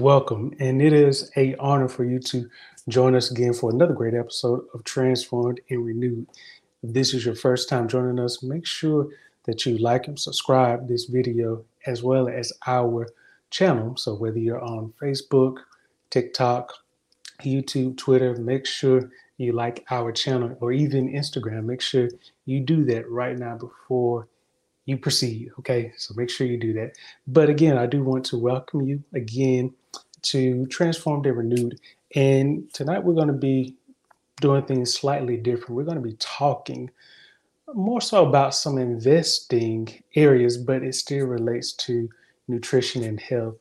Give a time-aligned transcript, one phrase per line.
[0.00, 2.48] Welcome, and it is a honor for you to
[2.88, 6.28] join us again for another great episode of Transformed and Renewed.
[6.84, 9.08] If this is your first time joining us, make sure
[9.46, 13.08] that you like and subscribe this video as well as our
[13.50, 13.96] channel.
[13.96, 15.56] So whether you're on Facebook,
[16.10, 16.72] TikTok,
[17.42, 21.64] YouTube, Twitter, make sure you like our channel or even Instagram.
[21.64, 22.08] Make sure
[22.44, 24.28] you do that right now before
[24.84, 25.50] you proceed.
[25.58, 26.92] Okay, so make sure you do that.
[27.26, 29.74] But again, I do want to welcome you again
[30.22, 31.80] to Transformed and Renewed.
[32.14, 33.76] And tonight we're going to be
[34.40, 35.70] doing things slightly different.
[35.74, 36.90] We're going to be talking
[37.74, 42.08] more so about some investing areas, but it still relates to
[42.46, 43.56] nutrition and health.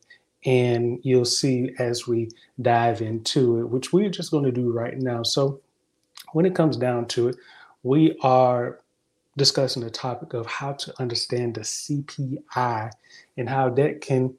[0.45, 2.29] And you'll see as we
[2.61, 5.23] dive into it, which we're just going to do right now.
[5.23, 5.59] So,
[6.33, 7.37] when it comes down to it,
[7.83, 8.79] we are
[9.37, 12.91] discussing the topic of how to understand the CPI
[13.37, 14.33] and how that can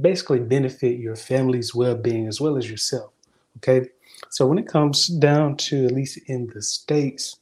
[0.00, 3.12] basically benefit your family's well-being as well as yourself.
[3.58, 3.88] Okay.
[4.30, 7.36] So when it comes down to at least in the States,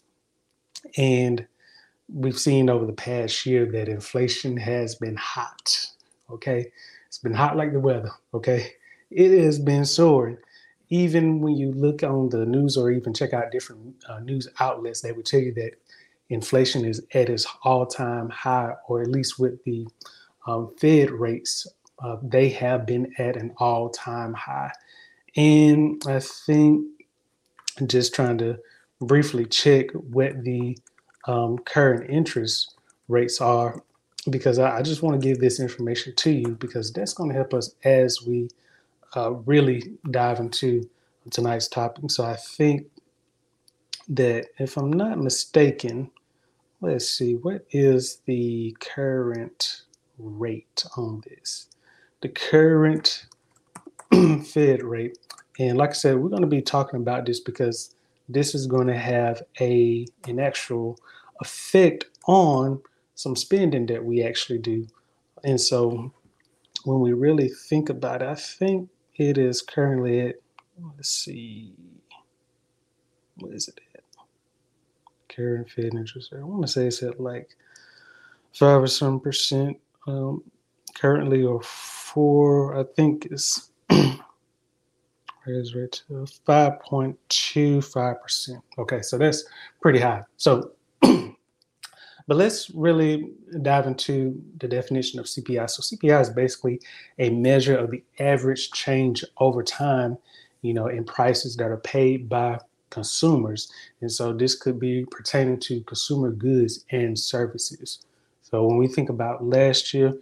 [0.97, 1.47] and
[2.13, 5.87] we've seen over the past year that inflation has been hot.
[6.31, 6.71] Okay.
[7.07, 8.11] It's been hot like the weather.
[8.35, 8.73] Okay.
[9.11, 10.39] It has been soaring.
[10.89, 15.01] Even when you look on the news or even check out different uh, news outlets,
[15.01, 15.73] they would tell you that
[16.29, 19.87] inflation is at its all time high, or at least with the
[20.47, 21.67] um, Fed rates
[21.99, 24.73] uh, they have been at an all time high.
[25.37, 26.87] And I think
[27.87, 28.59] just trying to
[29.01, 30.79] briefly check what the
[31.27, 32.75] um, current interest
[33.09, 33.83] rates are,
[34.31, 37.37] because I, I just want to give this information to you because that's going to
[37.37, 38.49] help us as we
[39.17, 40.89] uh, really dive into
[41.31, 42.11] tonight's topic.
[42.11, 42.87] So I think
[44.09, 46.11] that if I'm not mistaken,
[46.81, 49.83] let's see, what is the current
[50.19, 51.69] rate on this?
[52.23, 53.27] The current
[54.47, 55.19] Fed rate.
[55.59, 57.95] And like I said, we're going to be talking about this because
[58.29, 60.99] this is going to have a an actual
[61.41, 62.81] effect on
[63.15, 64.87] some spending that we actually do.
[65.45, 66.13] And so
[66.85, 70.37] when we really think about it, I think it is currently at
[70.97, 71.75] let's see
[73.37, 74.03] what is it at?
[75.29, 76.41] Current Fed interest rate.
[76.41, 77.51] I want to say it's at like
[78.53, 80.43] five or some percent um,
[80.95, 83.71] currently or four, I think is
[85.75, 88.63] rate to 5.25%.
[88.79, 89.45] Okay, so that's
[89.81, 90.23] pretty high.
[90.37, 91.35] So, but
[92.29, 93.33] let's really
[93.63, 95.69] dive into the definition of CPI.
[95.71, 96.81] So, CPI is basically
[97.19, 100.19] a measure of the average change over time,
[100.63, 102.59] you know, in prices that are paid by
[102.91, 103.73] consumers.
[104.01, 108.01] And so, this could be pertaining to consumer goods and services.
[108.43, 110.15] So, when we think about last year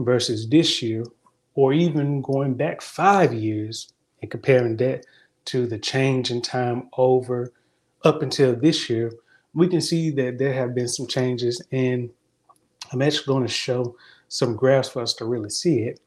[0.00, 1.04] versus this year,
[1.54, 5.06] or even going back five years and comparing that
[5.46, 7.52] to the change in time over
[8.04, 9.12] up until this year,
[9.54, 11.62] we can see that there have been some changes.
[11.72, 12.10] And
[12.92, 13.96] I'm actually going to show
[14.28, 16.00] some graphs for us to really see it.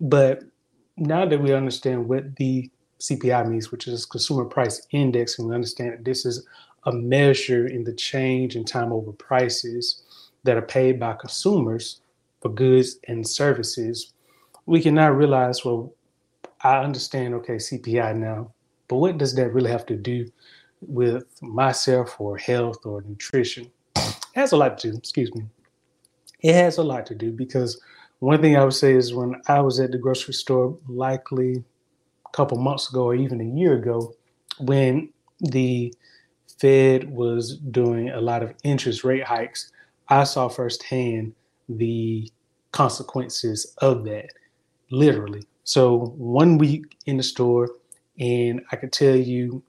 [0.00, 0.42] But
[0.96, 2.70] now that we understand what the
[3.00, 6.46] CPI means, which is consumer price index, and we understand that this is
[6.84, 10.02] a measure in the change in time over prices
[10.44, 12.00] that are paid by consumers
[12.40, 14.12] for goods and services
[14.66, 15.94] we can now realize, well,
[16.62, 18.52] I understand, okay, CPI now,
[18.88, 20.30] but what does that really have to do
[20.80, 23.70] with myself or health or nutrition?
[23.96, 25.44] It has a lot to do, excuse me.
[26.40, 27.80] It has a lot to do because
[28.18, 31.64] one thing I would say is when I was at the grocery store, likely
[32.26, 34.14] a couple months ago or even a year ago,
[34.58, 35.10] when
[35.40, 35.94] the
[36.58, 39.70] Fed was doing a lot of interest rate hikes,
[40.08, 41.34] I saw firsthand
[41.68, 42.30] the
[42.72, 44.28] consequences of that
[44.90, 45.42] literally.
[45.64, 47.70] So one week in the store,
[48.18, 49.62] and I could tell you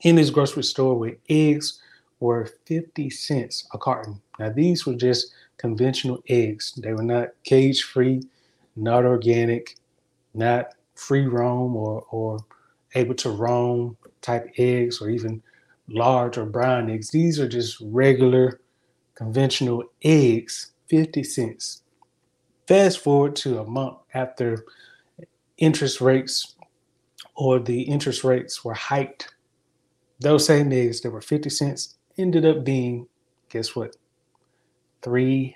[0.00, 1.80] in this grocery store where eggs
[2.18, 4.20] were 50 cents a carton.
[4.38, 6.72] Now these were just conventional eggs.
[6.82, 8.22] They were not cage free,
[8.76, 9.76] not organic,
[10.34, 12.38] not free roam or, or
[12.94, 15.42] able to roam type eggs or even
[15.88, 17.10] large or brown eggs.
[17.10, 18.60] These are just regular
[19.14, 21.82] conventional eggs, 50 cents.
[22.66, 24.64] Fast forward to a month after
[25.56, 26.56] interest rates
[27.36, 29.32] or the interest rates were hiked,
[30.20, 33.06] those same eggs that were 50 cents ended up being,
[33.48, 33.96] guess what?
[35.02, 35.54] $3.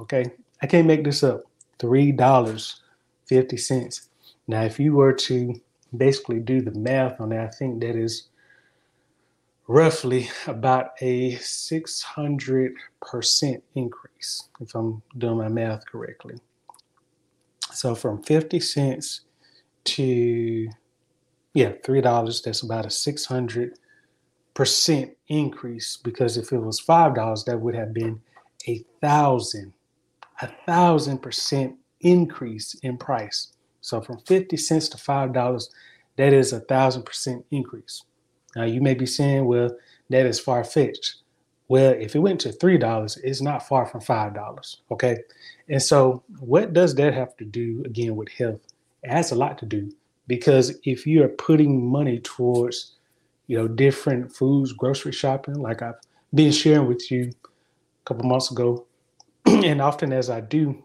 [0.00, 0.24] Okay.
[0.62, 1.42] I can't make this up.
[1.78, 4.08] $3.50.
[4.48, 5.60] Now, if you were to
[5.96, 8.28] basically do the math on that, I think that is
[9.68, 16.38] roughly about a 600% increase, if I'm doing my math correctly.
[17.72, 19.22] So from 50 cents,
[19.86, 20.68] to
[21.54, 22.42] yeah, three dollars.
[22.42, 23.78] That's about a six hundred
[24.54, 28.20] percent increase because if it was five dollars, that would have been
[28.68, 29.72] a thousand,
[30.42, 33.52] a thousand percent increase in price.
[33.80, 35.70] So from 50 cents to five dollars,
[36.16, 38.02] that is a thousand percent increase.
[38.56, 39.70] Now you may be saying, well,
[40.10, 41.16] that is far-fetched.
[41.68, 44.82] Well, if it went to three dollars, it's not far from five dollars.
[44.90, 45.18] Okay.
[45.68, 48.60] And so what does that have to do again with health?
[49.02, 49.92] It has a lot to do
[50.26, 52.94] because if you are putting money towards,
[53.46, 56.00] you know, different foods, grocery shopping, like I've
[56.34, 58.86] been sharing with you a couple months ago,
[59.46, 60.82] and often as I do,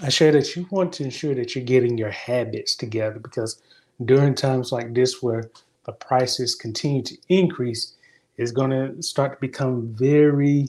[0.00, 3.62] I share that you want to ensure that you're getting your habits together because
[4.04, 5.50] during times like this where
[5.84, 7.94] the prices continue to increase,
[8.36, 10.68] is going to start to become very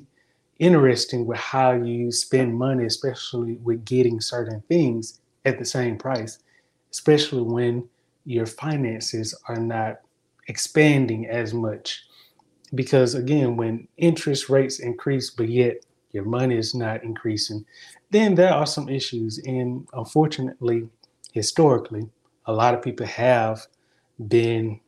[0.59, 6.39] interesting with how you spend money, especially with getting certain things at the same price,
[6.91, 7.87] especially when
[8.25, 9.99] your finances are not
[10.47, 12.03] expanding as much.
[12.75, 15.77] Because again, when interest rates increase, but yet
[16.11, 17.65] your money is not increasing,
[18.11, 19.39] then there are some issues.
[19.39, 20.87] And unfortunately,
[21.31, 22.07] historically,
[22.45, 23.65] a lot of people have
[24.27, 24.79] been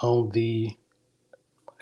[0.00, 0.76] on the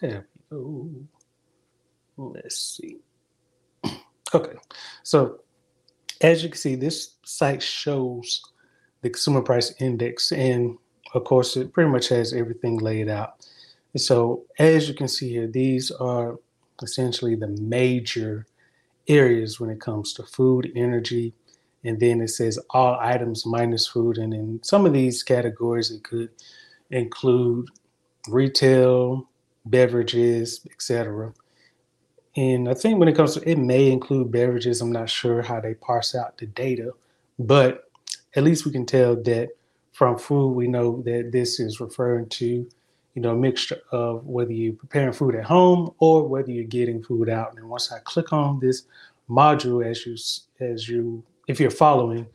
[0.00, 0.90] There we go.
[2.16, 2.98] Let's see.
[4.34, 4.56] Okay,
[5.02, 5.40] so
[6.22, 8.42] as you can see, this site shows
[9.02, 10.78] the consumer price index, and
[11.14, 13.46] of course, it pretty much has everything laid out.
[13.92, 16.36] And so, as you can see here, these are
[16.82, 18.46] essentially the major
[19.08, 21.34] areas when it comes to food, energy,
[21.84, 24.18] and then it says all items minus food.
[24.18, 26.30] And in some of these categories, it could
[26.90, 27.68] include
[28.28, 29.28] retail,
[29.64, 31.32] beverages, etc.
[32.36, 34.80] And I think when it comes to it may include beverages.
[34.80, 36.92] I'm not sure how they parse out the data,
[37.38, 37.84] but
[38.34, 39.48] at least we can tell that
[39.92, 42.68] from food, we know that this is referring to,
[43.14, 47.02] you know, a mixture of whether you're preparing food at home or whether you're getting
[47.02, 47.56] food out.
[47.56, 48.82] And once I click on this
[49.30, 50.16] module, as you
[50.60, 52.26] as you if you're following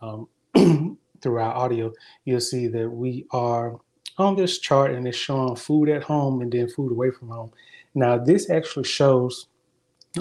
[0.00, 0.28] um,
[1.20, 1.92] through our audio,
[2.24, 3.78] you'll see that we are
[4.20, 7.52] on this chart and it's showing food at home and then food away from home.
[7.94, 9.46] Now, this actually shows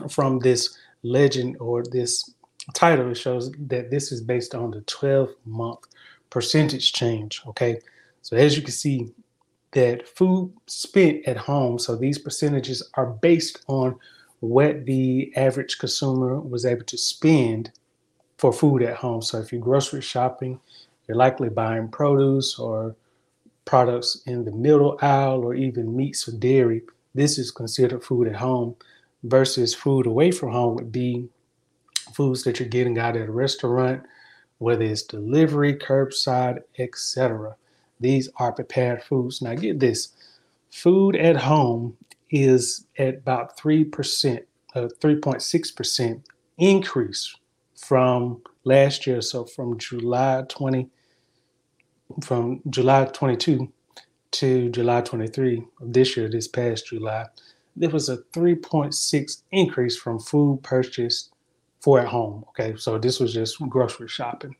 [0.09, 2.33] from this legend or this
[2.73, 5.79] title, it shows that this is based on the 12 month
[6.29, 7.41] percentage change.
[7.47, 7.79] Okay.
[8.21, 9.11] So as you can see,
[9.71, 13.95] that food spent at home, so these percentages are based on
[14.39, 17.71] what the average consumer was able to spend
[18.37, 19.21] for food at home.
[19.21, 20.59] So if you're grocery shopping,
[21.07, 22.95] you're likely buying produce or
[23.69, 26.81] products in the middle aisle or even meats or dairy.
[27.13, 28.75] This is considered food at home
[29.21, 31.29] versus food away from home would be
[32.15, 34.01] foods that you're getting out at a restaurant,
[34.57, 37.55] whether it's delivery, curbside, etc.
[37.99, 39.39] These are prepared foods.
[39.39, 40.13] Now, get this
[40.71, 41.95] food at home
[42.31, 44.39] is at about 3%,
[44.73, 46.23] uh, 3.6%
[46.57, 47.35] increase
[47.75, 49.21] from last year.
[49.21, 50.89] So from July 20,
[52.21, 53.71] from July 22
[54.31, 57.25] to July 23 of this year, this past July,
[57.75, 61.31] there was a 3.6 increase from food purchased
[61.79, 62.43] for at home.
[62.49, 64.55] Okay, so this was just grocery shopping.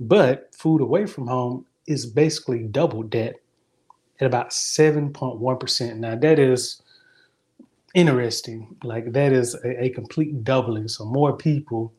[0.00, 3.36] But food away from home is basically doubled that
[4.20, 5.96] at about 7.1%.
[5.96, 6.82] Now, that is
[7.94, 8.76] interesting.
[8.82, 10.88] Like, that is a, a complete doubling.
[10.88, 11.92] So, more people.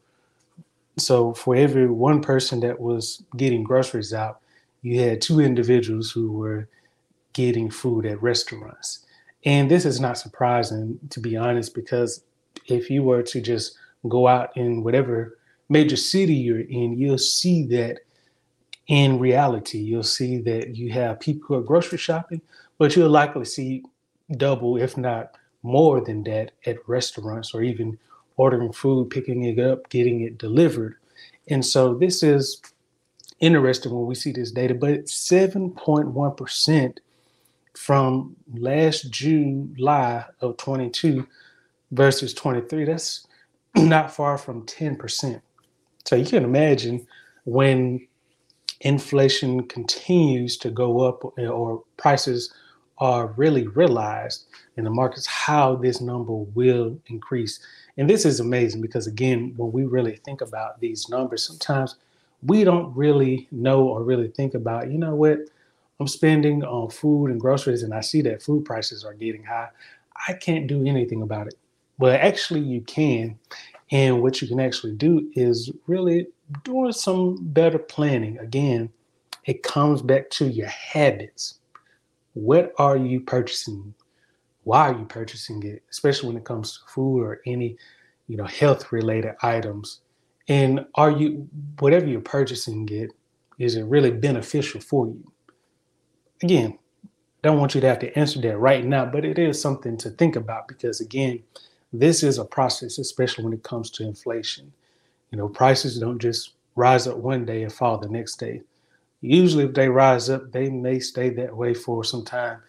[0.98, 4.42] So, for every one person that was getting groceries out,
[4.81, 6.67] you had two individuals who were
[7.34, 9.05] getting food at restaurants.
[9.46, 12.24] And this is not surprising, to be honest, because
[12.65, 13.77] if you were to just
[14.10, 15.38] go out in whatever
[15.69, 18.00] major city you're in, you'll see that
[18.88, 22.41] in reality, you'll see that you have people who are grocery shopping,
[22.77, 23.84] but you'll likely see
[24.38, 27.98] double, if not more than that, at restaurants or even
[28.38, 30.96] ordering food, picking it up, getting it delivered.
[31.50, 32.62] And so this is
[33.39, 36.98] interesting when we see this data, but 7.1%
[37.75, 41.27] from last July of 22
[41.91, 43.27] versus 23, that's
[43.75, 45.41] not far from 10%.
[46.06, 47.06] So you can imagine
[47.46, 48.08] when
[48.82, 52.53] inflation continues to go up or prices
[53.00, 57.60] are really realized in the markets, how this number will increase.
[57.98, 61.96] And this is amazing because, again, when we really think about these numbers, sometimes
[62.44, 65.39] we don't really know or really think about, you know what,
[66.00, 69.70] I'm spending on food and groceries and I see that food prices are getting high.
[70.27, 71.56] I can't do anything about it.
[72.00, 73.39] Well, actually, you can.
[73.91, 76.27] And what you can actually do is really
[76.63, 78.38] doing some better planning.
[78.38, 78.89] Again,
[79.46, 81.60] it comes back to your habits.
[82.34, 83.94] What are you purchasing?
[84.63, 85.84] Why are you purchasing it?
[85.89, 87.77] Especially when it comes to food or any,
[88.27, 90.01] you know, health related items.
[90.48, 91.48] And are you
[91.80, 93.12] whatever you're purchasing it,
[93.60, 95.32] is it really beneficial for you?
[96.42, 96.77] Again,
[97.42, 100.10] don't want you to have to answer that right now, but it is something to
[100.12, 101.44] think about because again,
[101.94, 104.72] this is a process, especially when it comes to inflation.
[105.32, 108.62] You know, prices don't just rise up one day and fall the next day.
[109.22, 112.60] Usually, if they rise up, they may stay that way for some time.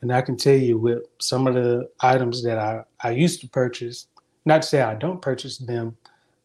[0.00, 3.48] And I can tell you with some of the items that I, I used to
[3.48, 4.06] purchase,
[4.44, 5.96] not to say I don't purchase them,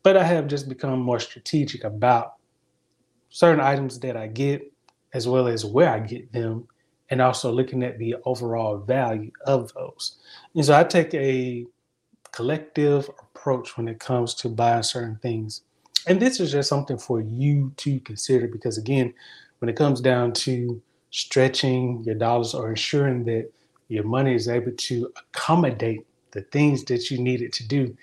[0.03, 2.33] but I have just become more strategic about
[3.29, 4.71] certain items that I get,
[5.13, 6.67] as well as where I get them,
[7.09, 10.17] and also looking at the overall value of those.
[10.55, 11.65] And so I take a
[12.31, 15.61] collective approach when it comes to buying certain things.
[16.07, 19.13] And this is just something for you to consider because, again,
[19.59, 20.81] when it comes down to
[21.11, 23.49] stretching your dollars or ensuring that
[23.87, 27.95] your money is able to accommodate the things that you need it to do,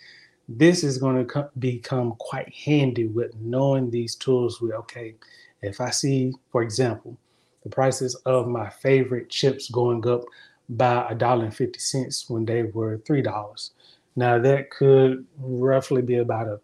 [0.51, 4.61] this is going to co- become quite handy with knowing these tools.
[4.61, 5.15] With okay,
[5.63, 7.17] if I see, for example,
[7.63, 10.23] the prices of my favorite chips going up
[10.69, 13.71] by a dollar and fifty cents when they were three dollars,
[14.17, 16.61] now that could roughly be about a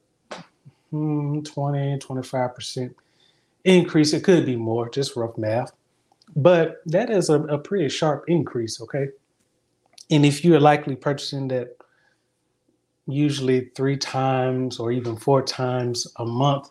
[0.90, 2.95] hmm, 20, 25%
[3.64, 4.12] increase.
[4.12, 5.73] It could be more, just rough math.
[6.35, 9.09] But that is a, a pretty sharp increase, okay?
[10.11, 11.76] And if you're likely purchasing that
[13.07, 16.71] usually three times or even four times a month,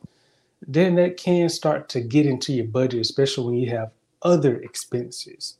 [0.67, 5.55] then that can start to get into your budget, especially when you have other expenses.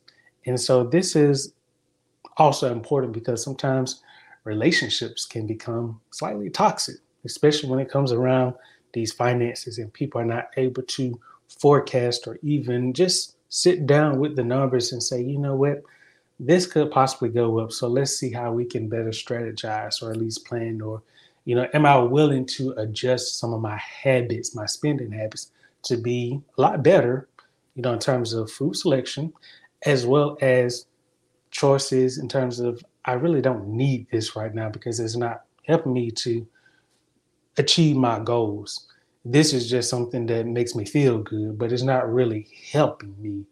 [0.46, 1.52] And so this is
[2.36, 4.02] also important because sometimes
[4.44, 8.54] relationships can become slightly toxic, especially when it comes around
[8.92, 11.18] these finances and people are not able to
[11.60, 15.82] forecast or even just sit down with the numbers and say, you know what,
[16.38, 17.72] this could possibly go up.
[17.72, 21.02] So let's see how we can better strategize or at least plan or,
[21.44, 25.52] you know, am I willing to adjust some of my habits, my spending habits
[25.84, 27.28] to be a lot better,
[27.74, 29.32] you know, in terms of food selection,
[29.84, 30.86] as well as
[31.50, 35.92] choices in terms of I really don't need this right now because it's not helping
[35.92, 36.46] me to
[37.56, 38.88] achieve my goals.
[39.24, 43.44] This is just something that makes me feel good, but it's not really helping me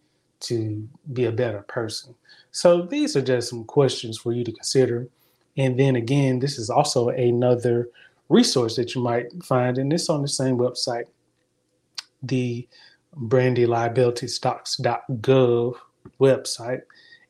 [0.47, 2.15] to be a better person.
[2.51, 5.09] So these are just some questions for you to consider.
[5.57, 7.89] And then again, this is also another
[8.29, 11.07] resource that you might find, and it's on the same website,
[12.23, 12.69] the
[13.17, 15.75] brandyliabilitystocks.gov
[16.21, 16.83] website.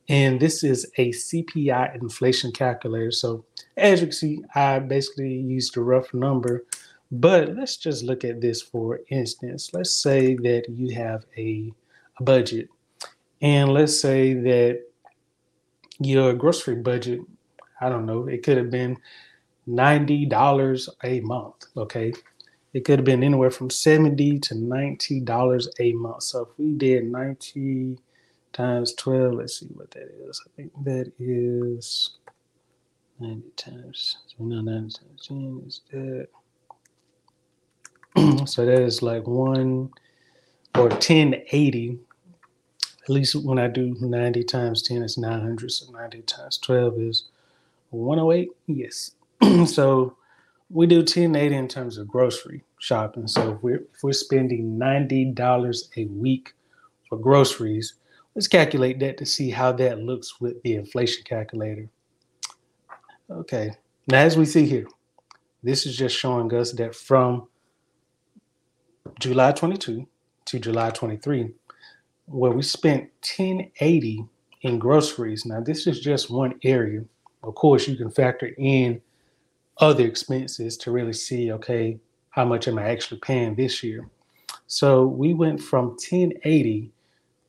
[0.08, 3.10] And this is a CPI inflation calculator.
[3.10, 3.44] So
[3.76, 6.64] as you can see, I basically used a rough number,
[7.10, 9.70] but let's just look at this for instance.
[9.72, 11.72] Let's say that you have a,
[12.20, 12.68] a budget,
[13.40, 14.82] and let's say that
[16.00, 17.20] your grocery budget,
[17.80, 18.96] I don't know, it could have been
[19.68, 22.12] $90 a month, okay?
[22.72, 26.22] It could have been anywhere from 70 to $90 a month.
[26.24, 27.98] So if we did 90
[28.54, 29.34] times 12.
[29.34, 30.40] Let's see what that is.
[30.46, 32.18] I think that is
[33.20, 36.28] 90 times, so 90 times 10 is that.
[38.48, 39.90] so that is like one
[40.74, 41.98] or 1080.
[43.04, 45.70] At least when I do 90 times 10, it's 900.
[45.70, 47.24] So 90 times 12 is
[47.90, 48.50] 108.
[48.66, 49.12] Yes.
[49.66, 50.16] so
[50.70, 53.28] we do 1080 in terms of grocery shopping.
[53.28, 56.54] So if we're, if we're spending $90 a week
[57.08, 57.94] for groceries,
[58.34, 61.88] Let's calculate that to see how that looks with the inflation calculator.
[63.30, 63.70] Okay,
[64.08, 64.86] now as we see here,
[65.62, 67.46] this is just showing us that from
[69.20, 70.06] July 22 to
[70.46, 71.54] to July 23,
[72.26, 73.02] where we spent
[73.38, 74.24] 1080
[74.62, 75.44] in groceries.
[75.44, 77.04] Now, this is just one area.
[77.42, 79.00] Of course, you can factor in
[79.78, 81.98] other expenses to really see, okay,
[82.30, 84.08] how much am I actually paying this year?
[84.66, 86.90] So we went from 1080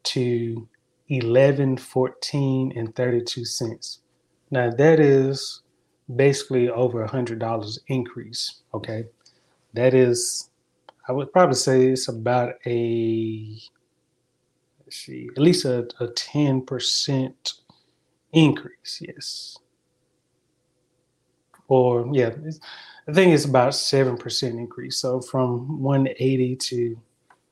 [0.03, 0.67] to
[1.07, 3.99] 1114 and 32 cents.
[4.51, 5.61] Now that is
[6.15, 8.61] basically over a hundred dollars increase.
[8.73, 9.05] Okay.
[9.73, 10.49] That is
[11.07, 13.59] I would probably say it's about a
[14.89, 17.53] see, at least a, a 10%
[18.33, 19.57] increase, yes.
[21.67, 22.31] Or yeah,
[23.07, 24.97] I think it's about 7% increase.
[24.97, 26.97] So from 180 to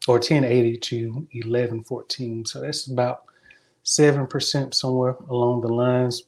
[0.08, 2.46] or 1080 to 1114.
[2.46, 3.24] So that's about
[3.86, 6.24] 7% somewhere along the lines.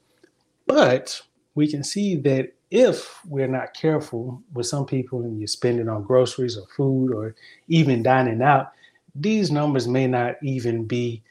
[0.66, 1.22] But
[1.56, 6.04] we can see that if we're not careful with some people and you're spending on
[6.04, 7.36] groceries or food or
[7.68, 8.72] even dining out,
[9.16, 11.24] these numbers may not even be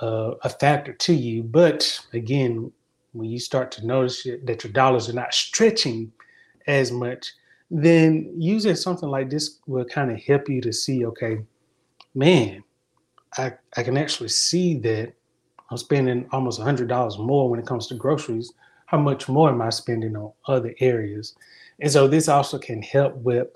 [0.00, 1.42] uh, a factor to you.
[1.42, 2.70] But again,
[3.12, 6.12] when you start to notice that your dollars are not stretching
[6.66, 7.32] as much,
[7.70, 11.40] then using something like this will kind of help you to see, okay,
[12.14, 12.62] man,
[13.36, 15.12] I, I can actually see that
[15.70, 18.52] I'm spending almost $100 more when it comes to groceries.
[18.86, 21.36] How much more am I spending on other areas?
[21.78, 23.48] And so this also can help with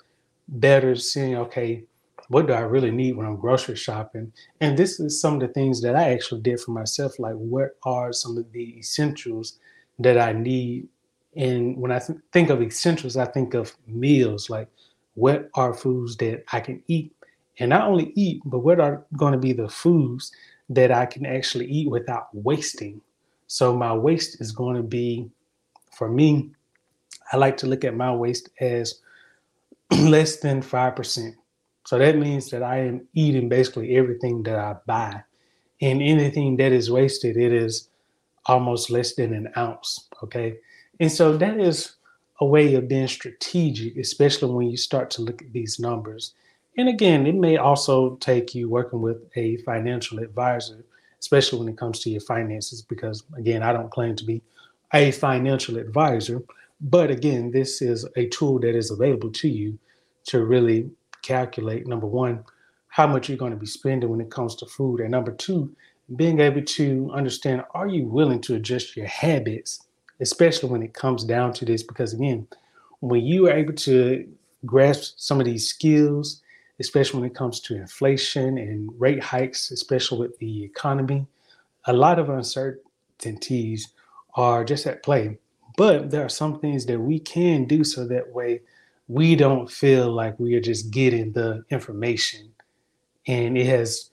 [0.46, 1.84] better seeing, okay,
[2.28, 4.32] what do I really need when I'm grocery shopping?
[4.60, 7.18] And this is some of the things that I actually did for myself.
[7.18, 9.58] Like, what are some of the essentials
[9.98, 10.88] that I need?
[11.36, 14.48] And when I th- think of essentials, I think of meals.
[14.48, 14.68] Like,
[15.14, 17.14] what are foods that I can eat
[17.58, 20.32] and not only eat, but what are going to be the foods
[20.70, 23.00] that I can actually eat without wasting.
[23.46, 25.30] So my waste is going to be,
[25.92, 26.50] for me,
[27.32, 29.00] I like to look at my waste as
[29.90, 31.34] less than 5%.
[31.84, 35.22] So that means that I am eating basically everything that I buy.
[35.80, 37.88] And anything that is wasted, it is
[38.46, 40.08] almost less than an ounce.
[40.22, 40.56] Okay.
[41.00, 41.96] And so that is
[42.40, 46.34] a way of being strategic, especially when you start to look at these numbers.
[46.76, 50.84] And again, it may also take you working with a financial advisor,
[51.20, 54.42] especially when it comes to your finances, because again, I don't claim to be
[54.92, 56.42] a financial advisor.
[56.80, 59.78] But again, this is a tool that is available to you
[60.26, 60.90] to really
[61.24, 62.44] calculate number one,
[62.88, 65.00] how much you're going to be spending when it comes to food.
[65.00, 65.74] And number two,
[66.16, 69.80] being able to understand are you willing to adjust your habits,
[70.20, 71.82] especially when it comes down to this?
[71.82, 72.46] Because again,
[73.00, 74.28] when you are able to
[74.64, 76.42] grasp some of these skills
[76.80, 81.26] especially when it comes to inflation and rate hikes, especially with the economy.
[81.86, 83.88] A lot of uncertainties
[84.34, 85.38] are just at play,
[85.76, 88.62] but there are some things that we can do so that way
[89.08, 92.50] we don't feel like we are just getting the information.
[93.26, 94.10] And it has,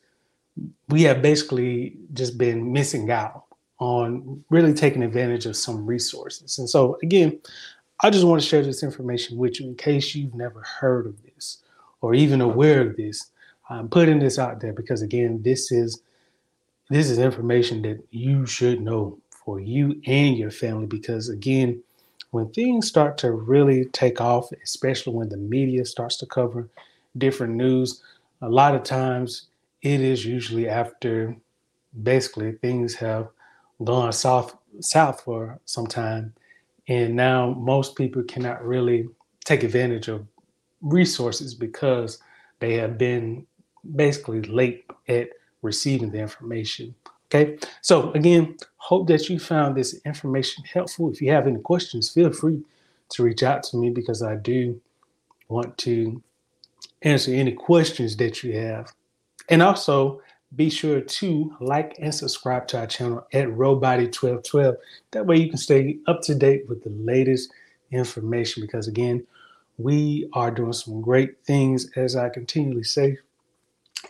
[0.90, 3.46] we have basically just been missing out
[3.80, 6.60] on really taking advantage of some resources.
[6.60, 7.40] And so, again,
[8.04, 11.22] I just want to share this information with you in case you've never heard of
[11.24, 11.60] this
[12.02, 13.28] or even aware of this.
[13.70, 16.02] I'm putting this out there because again, this is
[16.90, 21.82] this is information that you should know for you and your family because again,
[22.32, 26.70] when things start to really take off, especially when the media starts to cover
[27.18, 28.02] different news,
[28.42, 29.48] a lot of times
[29.82, 31.36] it is usually after
[32.04, 33.28] basically things have
[33.84, 36.34] gone south south for some time
[36.88, 39.08] and now most people cannot really
[39.46, 40.26] take advantage of
[40.82, 42.20] resources because
[42.60, 43.46] they have been
[43.96, 45.30] basically late at
[45.62, 46.96] receiving the information.
[47.34, 51.10] Okay, so again, hope that you found this information helpful.
[51.10, 52.62] If you have any questions, feel free
[53.10, 54.82] to reach out to me because I do
[55.48, 56.22] want to
[57.04, 58.92] answer any questions that you have.
[59.48, 60.22] And also,
[60.58, 64.76] be sure to like and subscribe to our channel at Robody1212.
[65.12, 67.54] That way, you can stay up to date with the latest
[67.92, 69.26] information because, again,
[69.78, 73.18] we are doing some great things, as I continually say.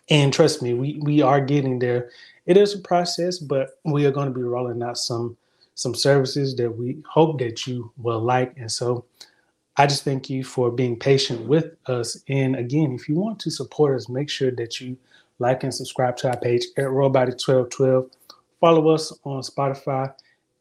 [0.10, 2.10] And trust me, we, we are getting there.
[2.46, 5.38] It is a process, but we are going to be rolling out some
[5.76, 8.54] some services that we hope that you will like.
[8.58, 9.06] And so
[9.78, 12.22] I just thank you for being patient with us.
[12.28, 14.98] And again, if you want to support us, make sure that you
[15.40, 18.12] like and subscribe to our page at Robody1212.
[18.60, 20.14] Follow us on Spotify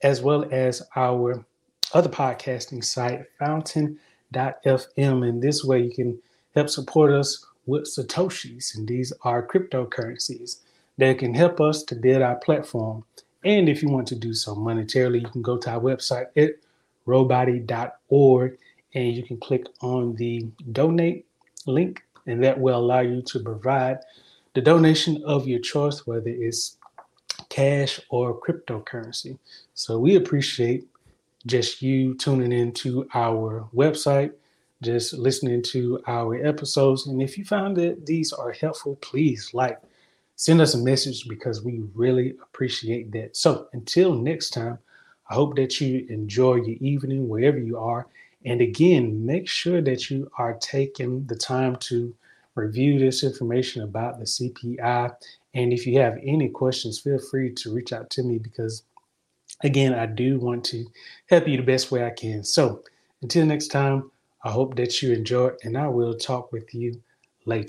[0.03, 1.45] as well as our
[1.93, 3.99] other podcasting site, Fountain
[4.33, 5.29] FM.
[5.29, 6.19] And this way you can
[6.55, 8.76] help support us with Satoshis.
[8.76, 10.61] And these are cryptocurrencies
[10.98, 13.04] that can help us to build our platform.
[13.44, 16.56] And if you want to do so monetarily, you can go to our website at
[17.06, 18.59] robody.org
[18.94, 21.24] and you can click on the donate
[21.66, 23.98] link, and that will allow you to provide
[24.54, 26.76] the donation of your choice, whether it's
[27.48, 29.38] cash or cryptocurrency.
[29.74, 30.87] So we appreciate
[31.46, 34.33] just you tuning into our website,
[34.83, 37.07] just listening to our episodes.
[37.07, 39.79] And if you found that these are helpful, please like,
[40.37, 43.37] send us a message because we really appreciate that.
[43.37, 44.79] So until next time,
[45.29, 48.07] I hope that you enjoy your evening wherever you are.
[48.47, 52.14] And again, make sure that you are taking the time to
[52.55, 55.14] review this information about the CPI.
[55.53, 58.85] And if you have any questions, feel free to reach out to me because,
[59.62, 60.87] again, I do want to
[61.29, 62.43] help you the best way I can.
[62.45, 62.83] So
[63.21, 64.11] until next time,
[64.42, 67.03] I hope that you enjoy, and I will talk with you
[67.46, 67.68] later.